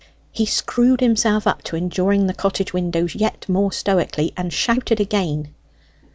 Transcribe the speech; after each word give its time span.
He 0.31 0.47
screwed 0.47 0.99
himself 0.99 1.45
up 1.45 1.61
to 1.65 1.75
enduring 1.75 2.25
the 2.25 2.33
cottage 2.33 2.73
windows 2.73 3.13
yet 3.13 3.47
more 3.47 3.71
stoically, 3.71 4.33
and 4.35 4.51
shouted 4.51 4.99
again. 4.99 5.53